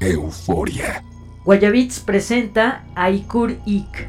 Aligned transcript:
Euforia. 0.00 1.02
Guayabits 1.44 2.00
presenta 2.00 2.84
Aikur 2.94 3.52
Ik. 3.66 4.08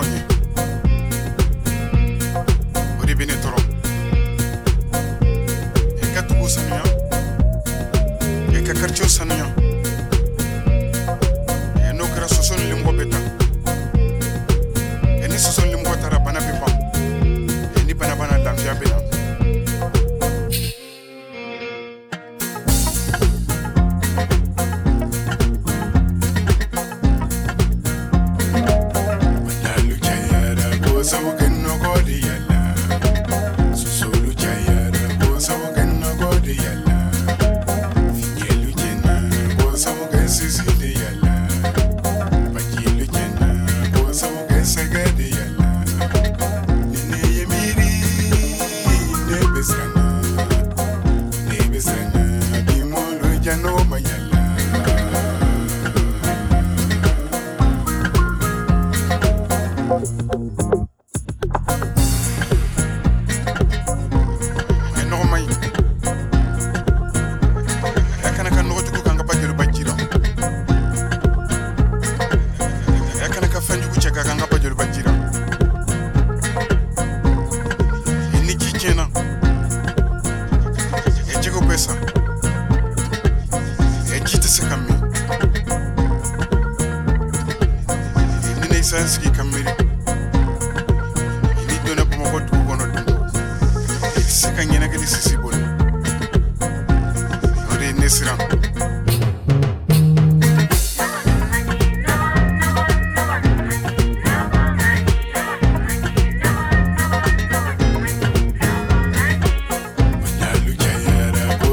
California. 0.00 0.37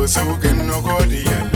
so 0.08 0.38
can 0.38 0.68
nobody 0.68 1.24
alone. 1.26 1.55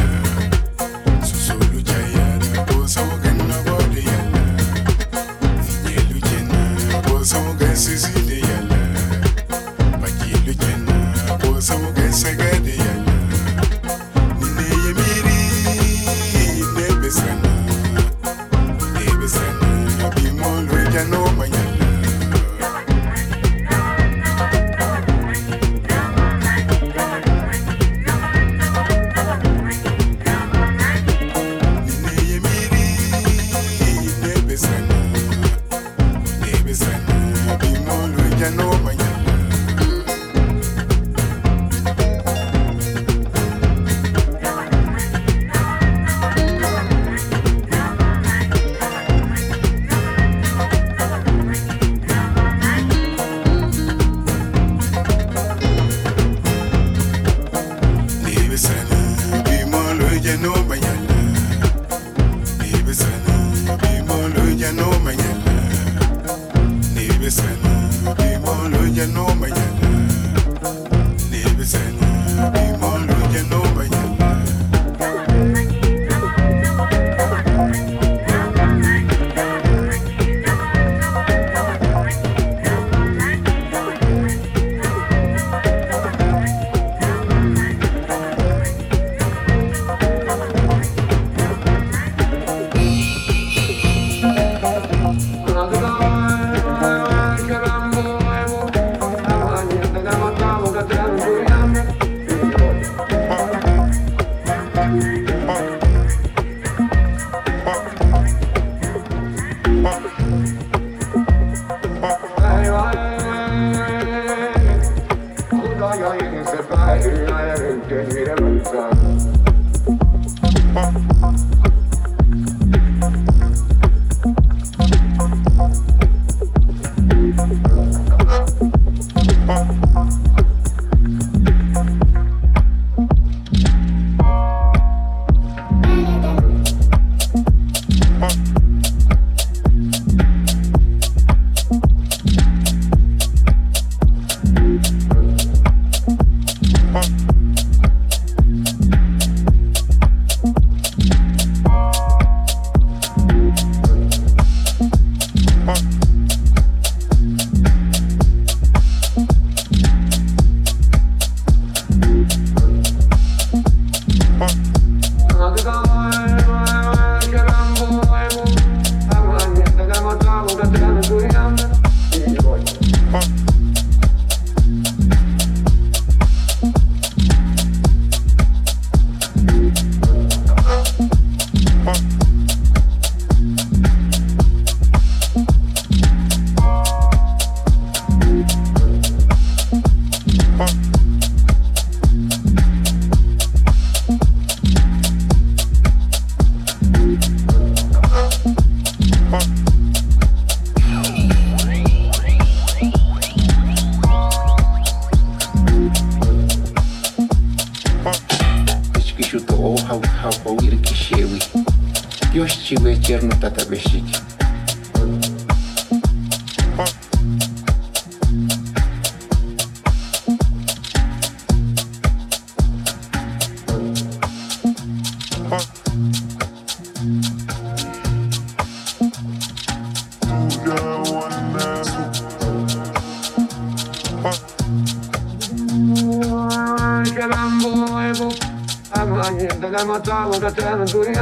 Samo 240.10 240.40
da 240.40 240.52
trenem 240.52 240.88
turim, 240.88 241.14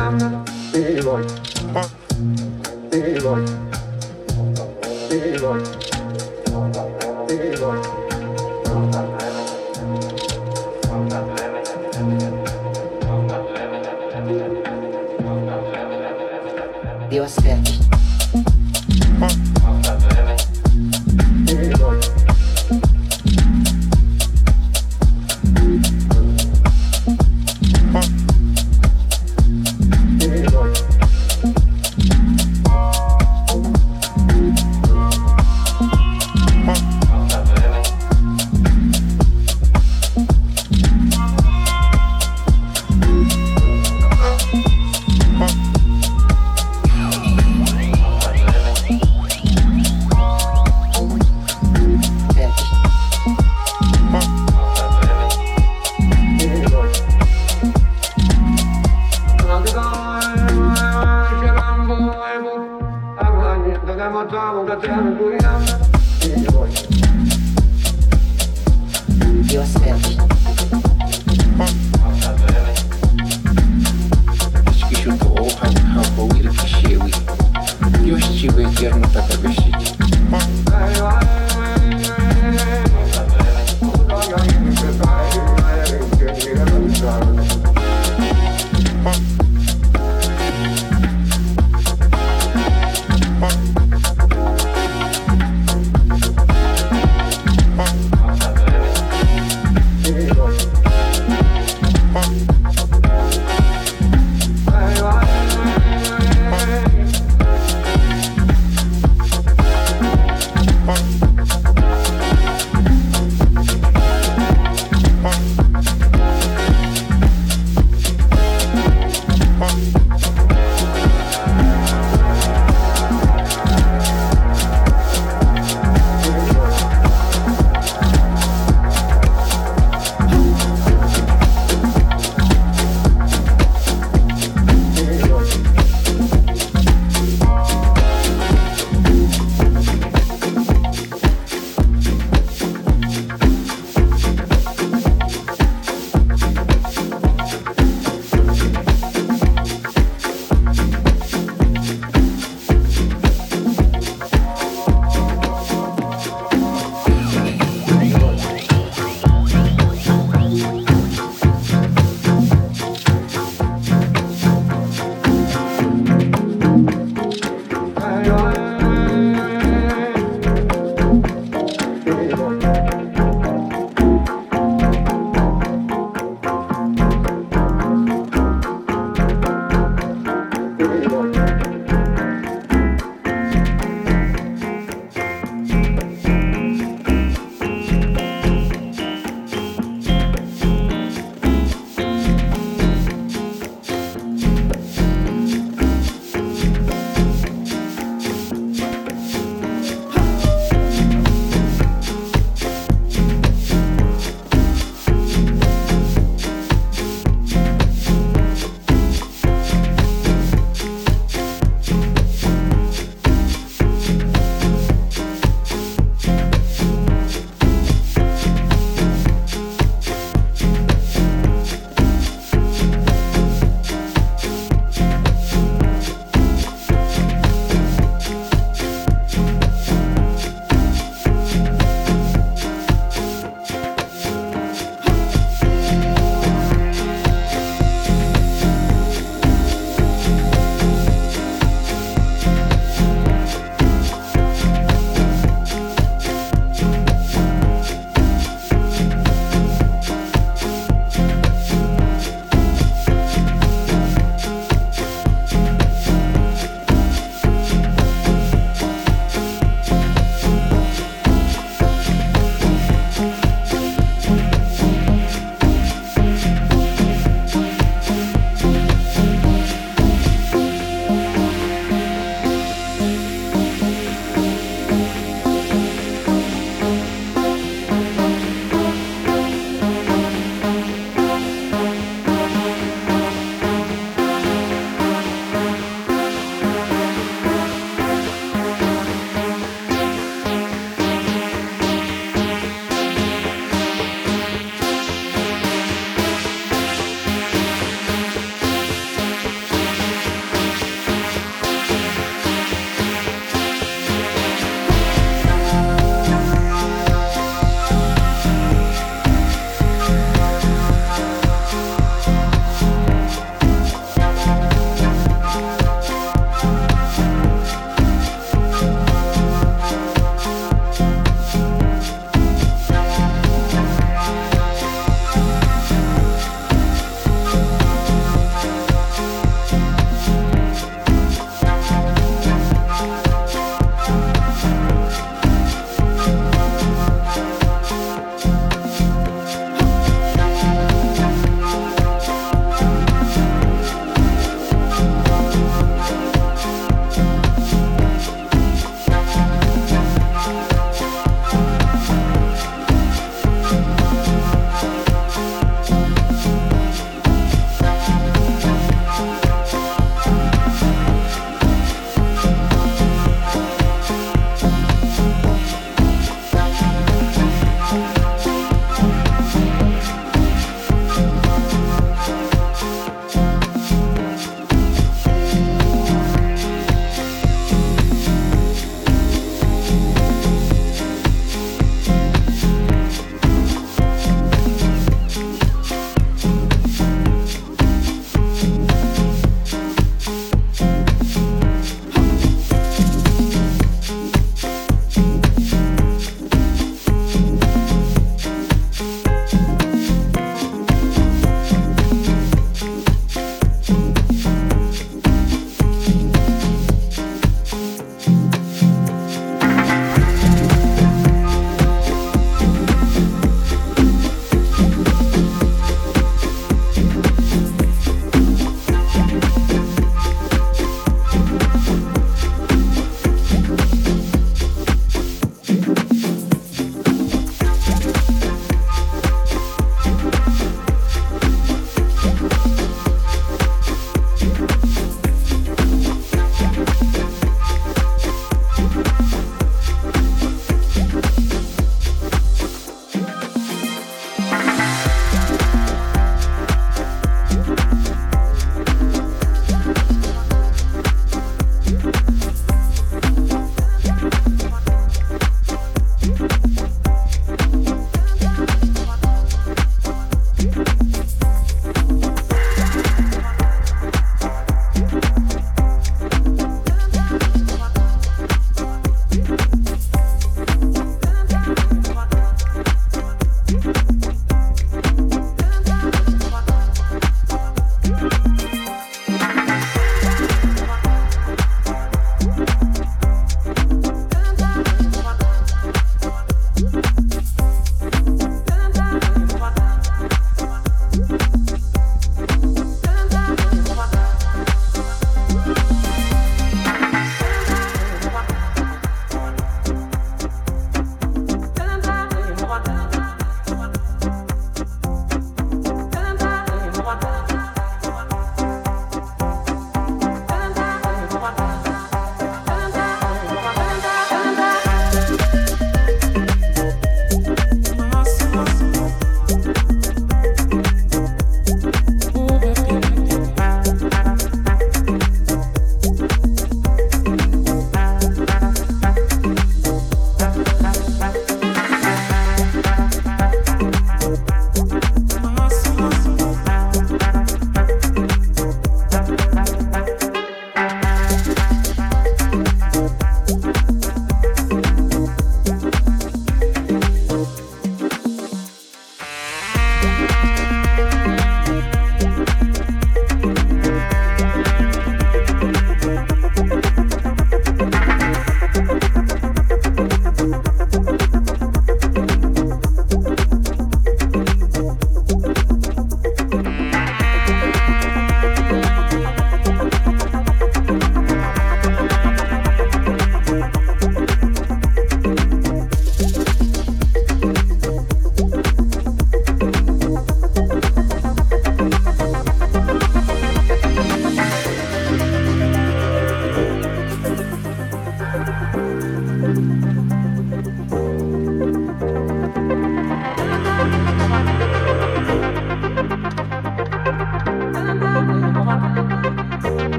ti 0.71 1.01
voj 1.01 1.23
Bye. 89.07 89.36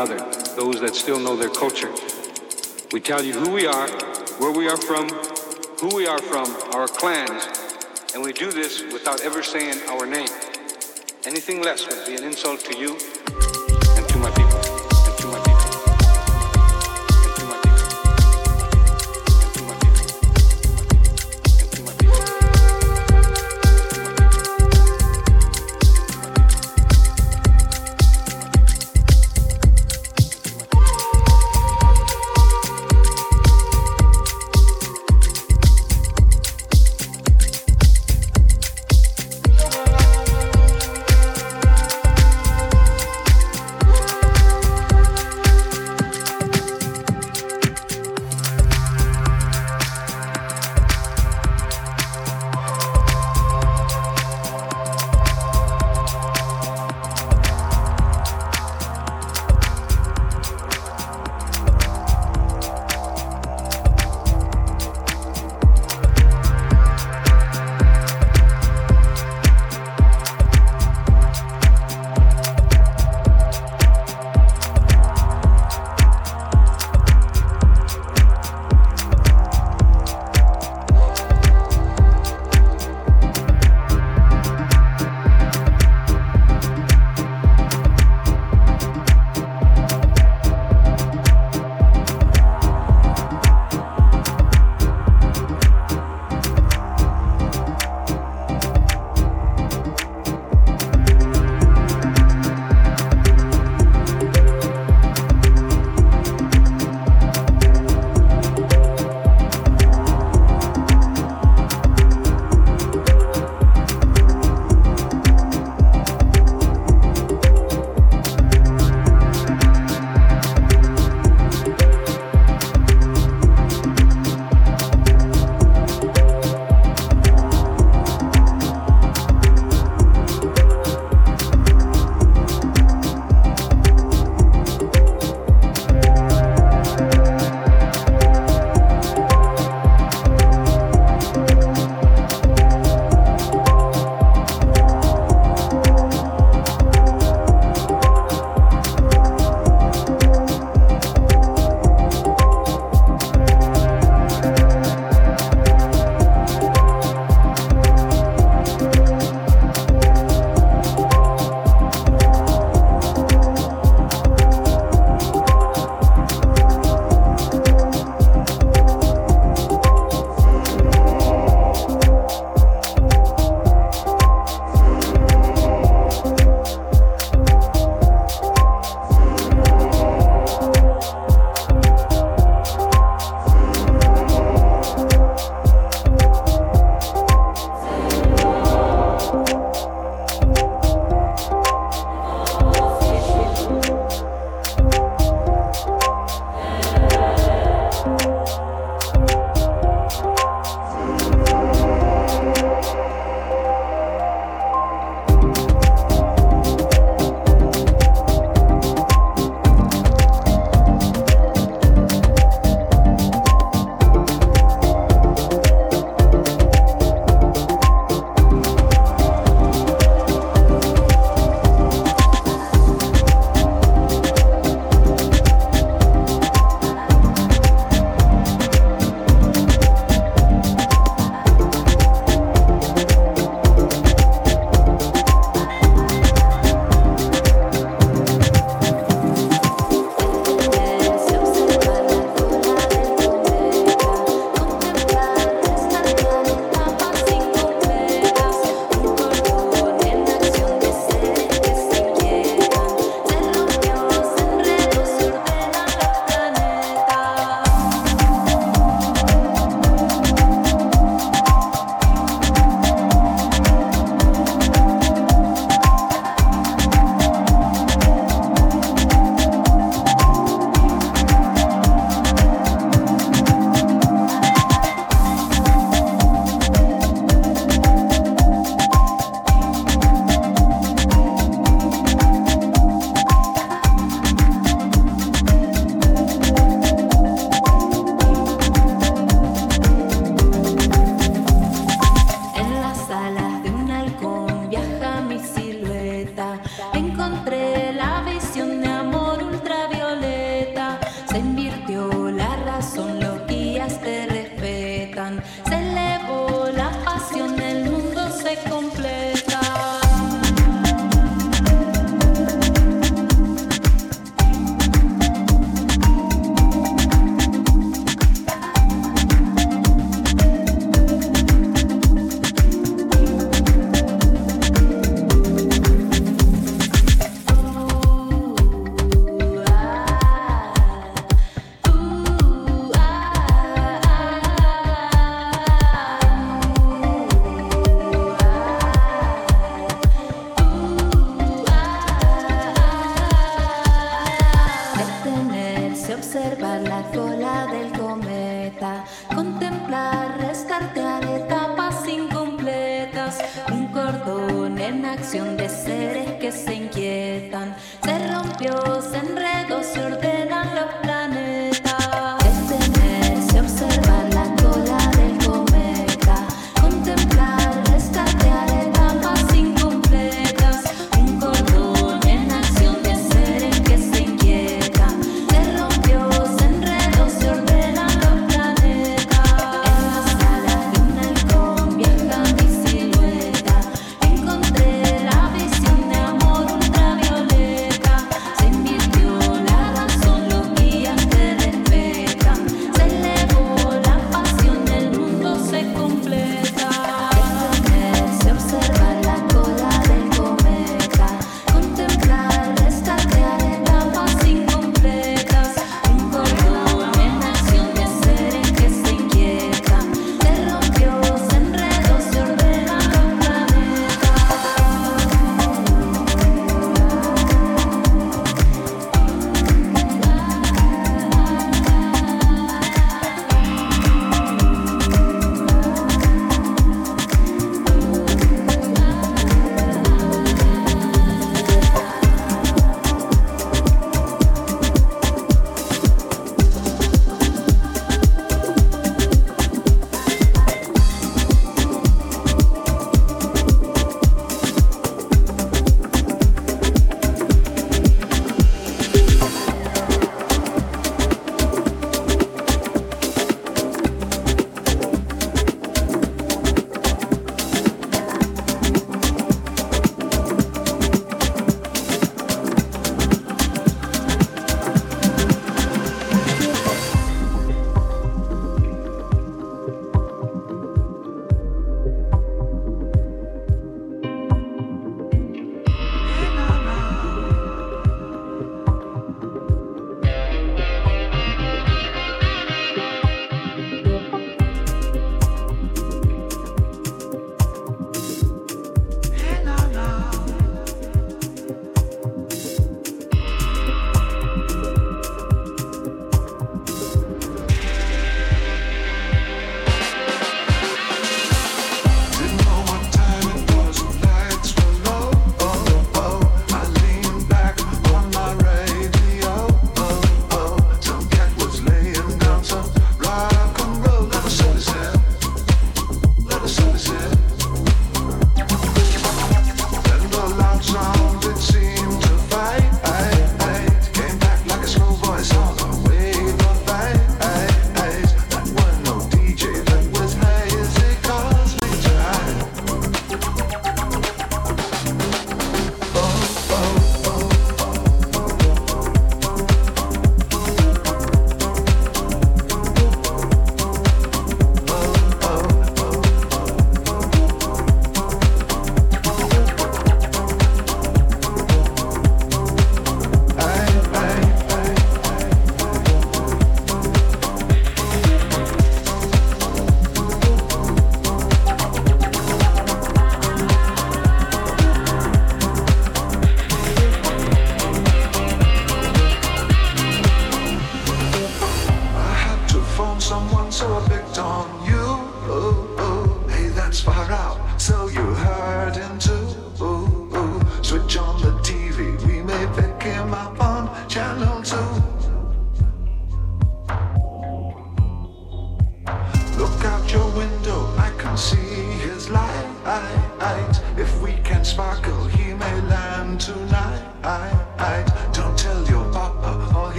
Another, 0.00 0.18
those 0.56 0.80
that 0.80 0.94
still 0.94 1.18
know 1.18 1.36
their 1.36 1.50
culture. 1.50 1.92
We 2.90 3.00
tell 3.00 3.22
you 3.22 3.34
who 3.34 3.52
we 3.52 3.66
are, 3.66 3.88
where 4.38 4.50
we 4.50 4.66
are 4.66 4.76
from, 4.78 5.10
who 5.78 5.94
we 5.94 6.06
are 6.06 6.18
from, 6.22 6.46
our 6.74 6.88
clans, 6.88 7.46
and 8.14 8.22
we 8.22 8.32
do 8.32 8.50
this 8.50 8.82
without 8.94 9.20
ever 9.20 9.42
saying 9.42 9.76
our 9.90 10.06
name. 10.06 10.30
Anything 11.26 11.62
less 11.62 11.86
would 11.86 12.06
be 12.06 12.14
an 12.14 12.24
insult 12.24 12.60
to 12.60 12.78
you 12.78 12.96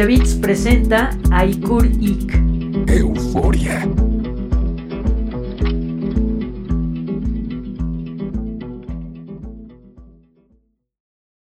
Ayavitz 0.00 0.40
presenta 0.40 1.10
a 1.30 1.44
Ikur 1.44 1.84